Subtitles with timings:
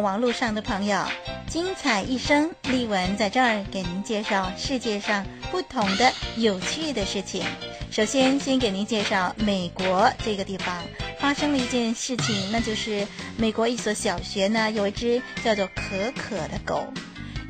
[0.00, 1.04] 网络上的朋友，
[1.46, 7.44] 精彩一生，丽文在这儿给您介绍世界上不同的有趣的事情。
[7.90, 10.82] 首先，先给您介绍美国这个地方
[11.18, 13.06] 发生了一件事情，那就是
[13.36, 16.86] 美国一所小学呢，有一只叫做可可的狗。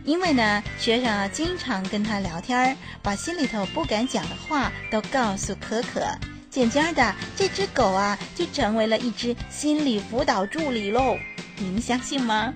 [0.05, 6.07] 因为呢，学生啊经常跟他聊天，把心里头不敢讲的话都告诉可可，
[6.51, 11.17] 渐渐的，这只狗啊就成为了一只心理辅导助理喽。
[11.63, 12.55] 您相信吗？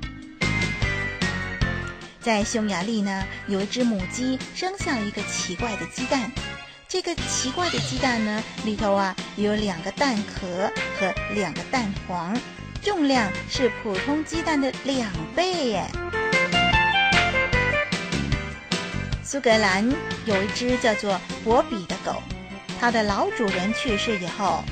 [2.22, 6.32] 在匈牙利呢，有一只母鸡生下了一个奇怪的鸡蛋。
[6.88, 12.34] 这个奇怪的鸡蛋呢，里头啊有两个蛋壳和两个蛋黄，
[12.80, 15.84] 重量是普通鸡蛋的两倍耶。
[19.22, 19.86] 苏格兰
[20.24, 22.22] 有一只叫做博比的狗，
[22.80, 24.64] 它的老主人去世以后。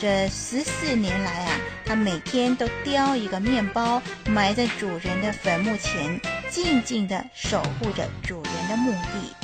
[0.00, 9.34] 这十四年来啊，他每天都叼一个面包埋在主人的坟墓前，静静地守护着主人的墓地。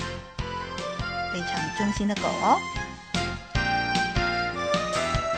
[1.32, 2.58] 非常忠心的狗哦。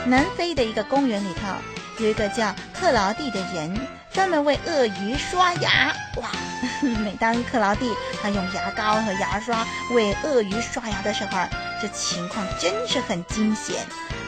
[0.05, 3.79] 南非的一个公园里头，有一个叫克劳蒂的人，
[4.11, 5.93] 专门为鳄鱼刷牙。
[6.17, 6.29] 哇，
[7.03, 11.37] 每当克劳蒂他用牙膏和牙刷为鳄鱼刷牙的时候，
[11.81, 13.85] 这情况真是很惊险。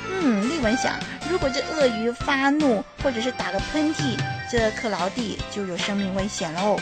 [0.10, 0.94] 嗯，丽文想，
[1.30, 4.18] 如果这鳄鱼发怒，或者是打个喷嚏，
[4.52, 6.80] 这克劳蒂就有生命危险喽。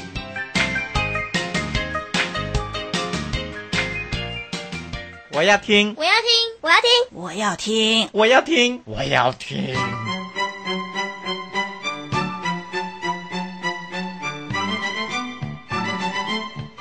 [5.32, 6.30] 我要听，我要听，
[6.62, 9.76] 我要听，我要听，我要听，我要听。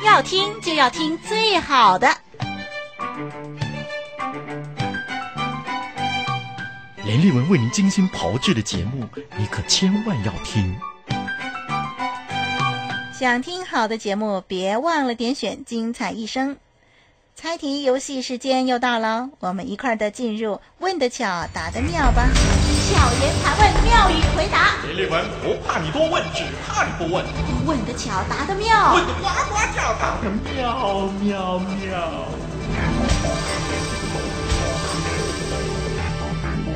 [0.04, 2.14] 要听就要听最好的。
[7.12, 9.06] 连丽文为您精心炮制的节目，
[9.36, 10.74] 你可千万要听。
[13.12, 16.56] 想听好的节目，别忘了点选精彩一生。
[17.36, 22.30] 猜题游戏时间又到了，我们一块儿的进入问得巧，答得妙吧。
[22.88, 24.76] 巧言盘问，妙语回答。
[24.86, 27.22] 连丽文不怕你多问，只怕你不问。
[27.66, 28.94] 问得巧，答得妙。
[28.94, 33.51] 问得呱呱叫，答得妙妙妙。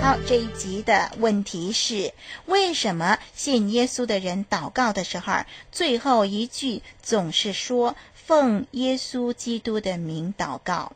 [0.07, 2.13] 好，这一集的问题是：
[2.45, 5.39] 为什么信耶稣的人祷告的时候，
[5.73, 10.93] 最后一句总是说“奉耶稣基督的名祷告”？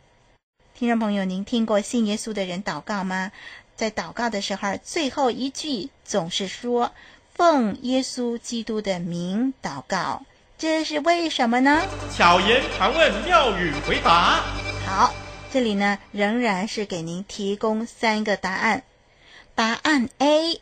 [0.78, 3.32] 听众朋友，您听过信耶稣的人祷告吗？
[3.75, 6.92] 在祷告的时候，最后一句总是说
[7.34, 10.22] “奉耶稣基督的名祷告”，
[10.56, 11.82] 这是为什么呢？
[12.16, 14.41] 巧言常问，妙语回答。
[14.87, 15.12] 好，
[15.53, 18.84] 这里呢仍然是给您提供三个答案。
[19.60, 20.59] 答案 A，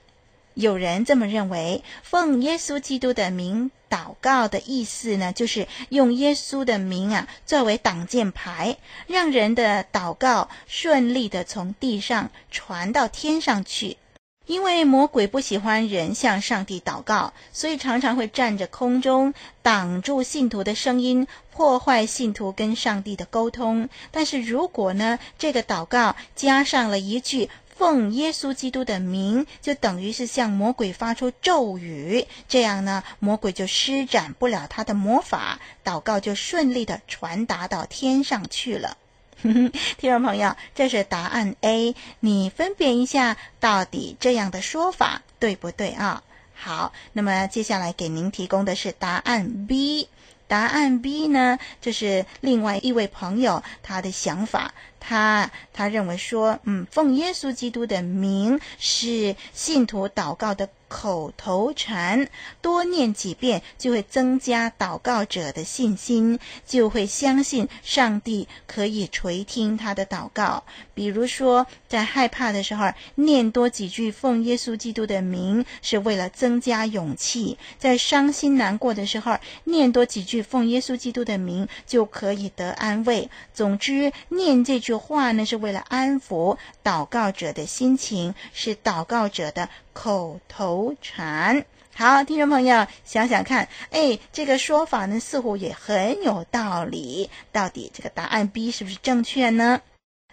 [0.55, 8.77] 有人这么认为，奉耶稣基督的名祷告的意思呢，就是用耶稣的名啊作为挡箭牌，
[9.07, 13.99] 让人的祷告顺利的从地上传到天上去。
[14.47, 19.33] 因为魔鬼不喜欢人向上帝祷告，所以常常会站着空中
[19.63, 23.89] 挡住信徒的声音，破坏信徒跟上帝的沟通。
[24.11, 38.97] 但是如果呢，这个祷告加上了一句，奉耶稣基督的名，就等于是向魔鬼发出咒语，这样呢，魔鬼就施展不了他的魔法，祷告就顺利的传达到天上去了。
[39.41, 46.25] 听众朋友，这是答案 A，你分辨一下，到底这样的说法对不对啊？
[46.55, 50.09] 好，那么接下来给您提供的是答案 B。
[50.49, 54.73] 答案 B 呢，就是另外一位朋友他的想法。
[55.01, 62.29] 他他认为说，嗯，奉耶稣基督的名是信徒祷告的口头禅，
[62.63, 70.65] 多念几遍就会增加祷告者的信心，就会相信上帝可以垂听他的祷告。
[70.95, 83.29] 比如说，在害怕的时候，念多几句奉耶稣基督的名，是为了增加勇气；在伤心难过的时候，念多几句奉耶稣基督的名，就可以得安慰。
[83.53, 89.69] 总之，念这句这句话呢，是为了安抚祷告者的心情，是祷告者的。
[89.93, 97.29] 口头禅，好，听众朋友想想看，哎，这个说法呢，似乎也很有道理。
[97.53, 99.83] 到底这个答案 B 是不是正确呢？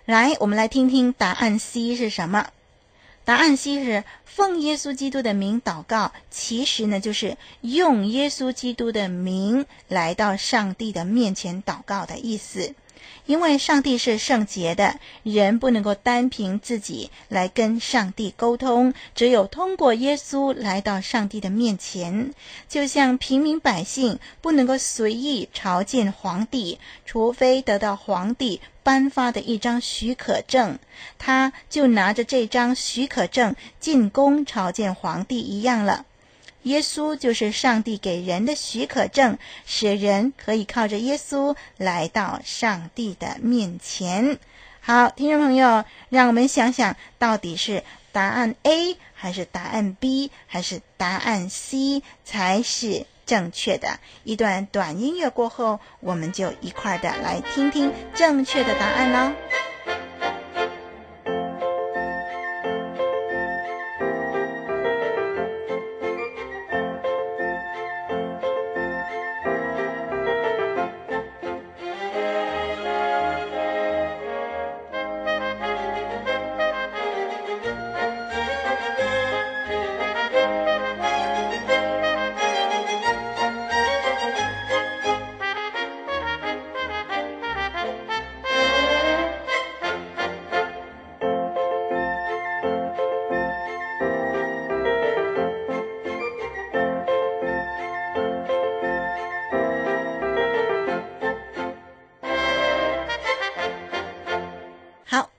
[0.06, 2.48] 来，我们来听听答案 C 是什么。
[3.25, 12.74] 答案 C 是奉耶稣基督的名祷告，其实呢，就是用耶稣基督的名来到上帝的面前祷告的意思。
[13.25, 22.34] 因为上帝是圣洁的，人不能够单凭自己来跟上帝沟通，只有通过耶稣来到上帝的面前。
[22.69, 30.78] 就像平民百姓不能够随意朝见皇帝，除非得到皇帝颁发的一张许可证，
[31.18, 36.06] 他就拿着这张许可证进宫朝见皇帝一样了。
[36.66, 44.40] 耶稣就是上帝给人的许可证，使人可以靠着耶稣来到上帝的面前。
[44.82, 54.00] 好，听众朋友，让我们想想到底是答案 A 还是答案 B 还是答案 C 才是正确的。
[54.24, 59.65] 一段短音乐过后，我们就一块儿的来听听正确的答案喽。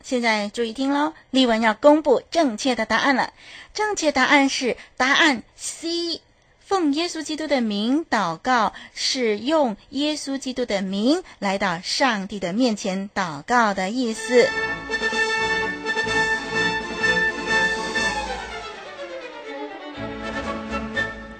[0.07, 3.33] 现在注意听喽，丽文要公布正确的答案了。
[3.75, 6.21] 正确答案是答案 C，
[6.65, 14.49] 奉耶稣基督的名祷告，是用耶稣基督的名来到上帝的面前祷告的意思。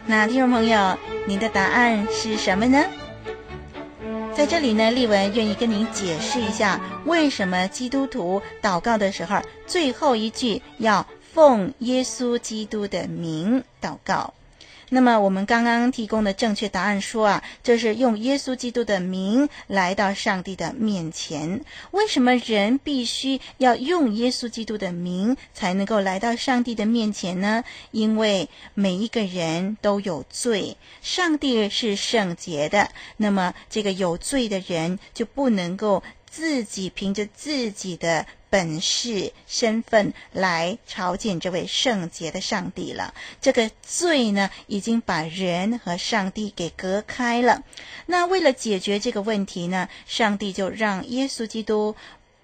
[0.07, 0.99] 那听众朋友，
[1.29, 2.85] 您的答案是什么呢？
[4.37, 14.35] 在这里呢，丽文愿意跟您解释一下，为什么基督徒祷告的时候，最后一句要奉耶稣基督的名祷告。
[14.91, 21.65] 那么我们刚刚提供的正确答案说啊，这是用耶稣基督的名来到上帝的面前。
[21.91, 27.65] 为什么人必须要用耶稣基督的名才能够来到上帝的面前呢？
[27.91, 38.25] 因为每一个人都有罪，上帝是圣洁的，那么这个有罪的人就不能够自己凭着自己的。
[38.49, 43.15] 本事身份来朝见这位圣洁的上帝了。
[43.41, 47.63] 这个罪呢，已经把人和上帝给隔开了。
[48.07, 51.95] 那为了解决这个问题呢，上帝就让耶稣基督。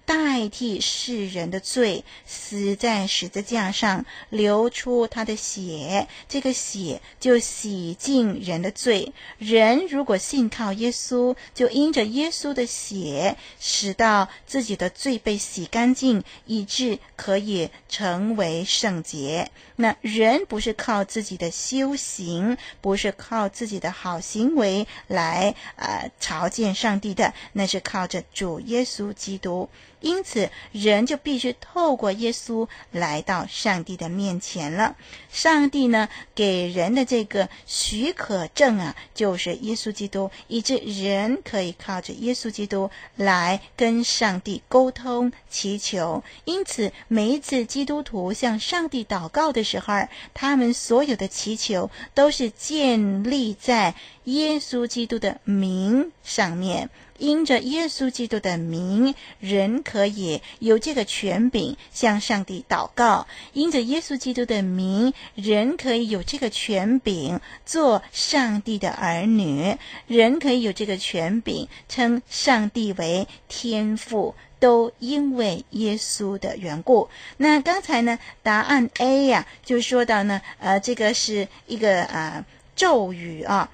[0.05, 9.13] 代替世人的罪，死在十字架上，流出他的血，这个血就洗净人的罪。
[9.37, 19.49] 人如果信靠耶稣，就因着耶稣的血，使到自己的罪被洗干净，以致可以成为圣洁。
[19.77, 29.69] 那人不是靠自己的修行，不是靠自己的好行为来呃朝见上帝的，那是靠着主耶稣基督。
[30.03, 34.97] 因此，人就必须透过耶稣来到上帝的面前了。
[35.31, 46.21] 上帝呢，给人的这个许可证啊，就是耶稣基督，以致人可以靠着耶稣基督来跟上帝沟通、祈求。
[46.43, 53.95] 因此，每一次基督徒向上帝祷告的时候，他们所有的祈求都是建立在
[54.25, 56.89] 耶稣基督的名上面。
[57.17, 69.77] 因着耶稣基督的名，人可以有这个权柄向上帝祷告；因着耶稣基督的名，人可以有这个权柄做上帝的儿女，
[70.07, 74.35] 人可以有这个权柄称上帝为天父。
[74.59, 77.09] 都因为耶稣的缘故。
[77.35, 83.69] 那刚才呢，答案 A 呀、啊，就说到呢，呃，这个是一个呃咒语啊，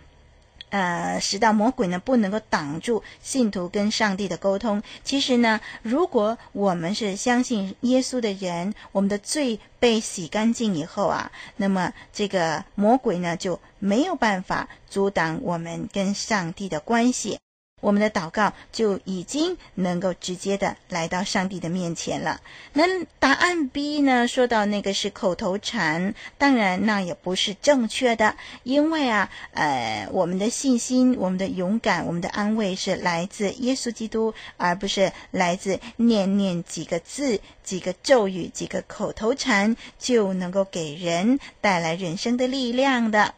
[0.70, 4.82] 呃，使到魔鬼呢不能够挡住信徒跟上帝的沟通。
[5.04, 17.40] 其实呢，如果我们是相信耶稣的人，我们的罪被洗干净以后啊，那么这个魔鬼呢就没有办法阻挡我们跟上帝的关系。
[17.80, 22.40] 我们的祷告就已经能够直接的来到上帝的面前了。
[22.74, 24.28] 那答案 B 呢？
[24.28, 43.34] 说到那个是口头禅，当然那也不是正确的，因为啊，呃，我们的信心、我们的勇敢、我们的安慰是来自耶稣基督，而不是来自念念几个字、几个咒语、几个口头禅就能够给人带来人生的力量的。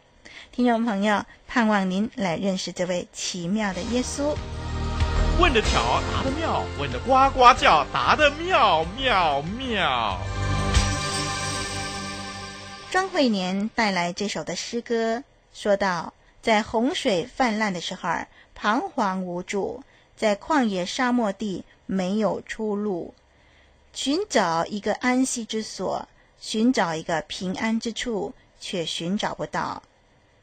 [0.54, 4.36] 听众朋友，盼望您来认识这位奇妙的耶稣。
[5.40, 10.20] 问得巧，答得妙；问得呱呱叫，答得妙妙妙。
[12.90, 18.10] 庄惠年带来这首的诗歌，说道：在洪水泛滥的时候，
[18.54, 19.80] 彷徨无助；
[20.14, 23.14] 在旷野沙漠地，没有出路，
[23.94, 26.06] 寻找一个安息之所，
[26.38, 29.82] 寻找一个平安之处，却寻找不到。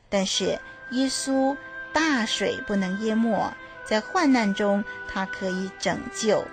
[0.10, 0.60] 但是
[0.92, 1.56] 耶稣
[1.94, 3.54] 大水不能淹没，
[3.86, 6.44] 在患难中他可以拯救。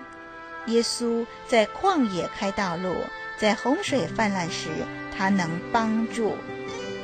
[0.67, 2.93] 耶稣在旷野开道路，
[3.37, 4.69] 在洪水泛滥时
[5.17, 6.35] 他能帮助。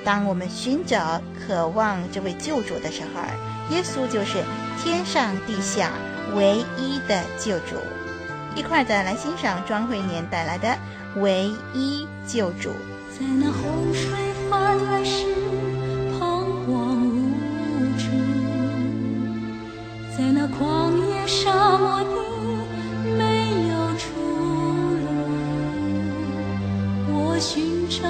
[0.03, 3.21] 当我们寻找、渴望这位救主的时候，
[3.73, 4.43] 耶稣就是
[4.83, 5.93] 天上地下
[6.35, 7.77] 唯一的救主。
[8.55, 10.67] 一块的来欣赏庄惠年带来的
[11.21, 12.69] 《唯一救主》。
[13.17, 14.11] 在那洪水
[14.49, 15.62] 泛滥时。
[21.43, 22.15] 沙漠地，
[23.17, 23.21] 没
[23.67, 24.15] 有出
[25.03, 25.05] 路。
[27.09, 28.07] 我寻找，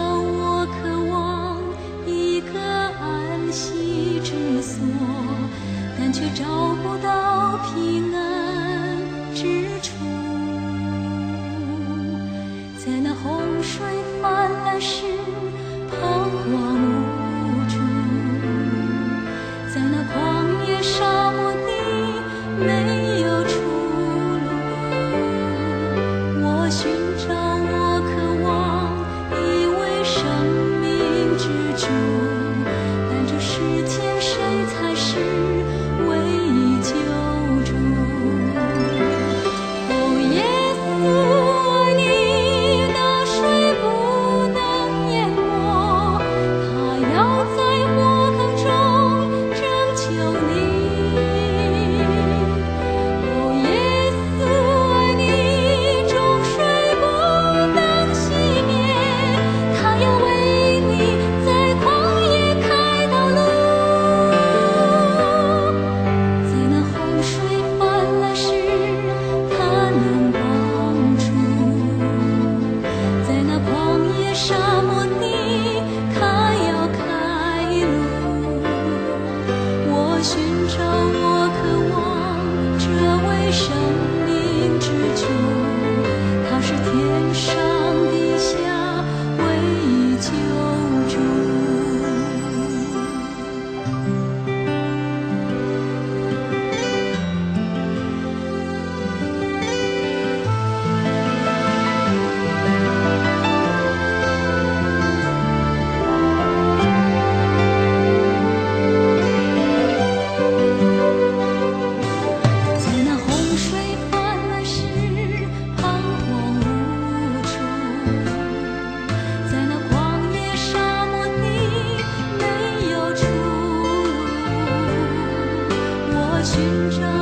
[126.53, 127.12] 寻找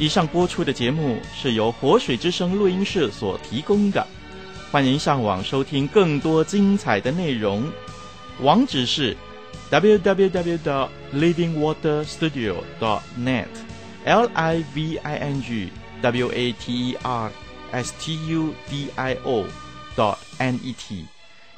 [0.00, 4.06] 以上播出的节目是由活水之声录音室所提供的，
[4.72, 7.70] 欢迎上网收听更多精彩的内容，
[8.40, 9.14] 网址是
[9.70, 13.44] www 的 livingwater studio dot net
[14.06, 15.68] livingwater
[17.70, 19.44] s t u d i o
[19.94, 21.04] dot n e t，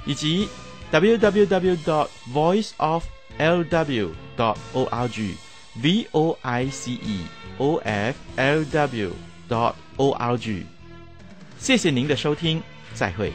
[0.05, 0.49] 以及
[0.91, 5.37] www.dot voiceoflw.dot org。
[5.75, 7.21] v o i c e
[7.59, 9.13] o f l w
[9.49, 10.65] dot o r g，
[11.59, 12.63] 谢谢您的收听，
[12.95, 13.33] 再会。